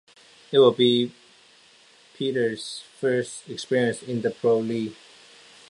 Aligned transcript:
It 0.51 0.57
will 0.57 0.71
be 0.71 1.11
Peeters' 2.15 2.81
first 2.99 3.47
experience 3.47 4.01
in 4.01 4.23
the 4.23 4.31
Pro 4.31 4.57
League. 4.57 4.95